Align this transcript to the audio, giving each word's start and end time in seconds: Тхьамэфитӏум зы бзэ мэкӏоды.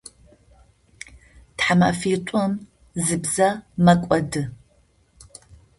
Тхьамэфитӏум 1.57 2.51
зы 3.05 3.15
бзэ 3.23 3.49
мэкӏоды. 3.83 4.43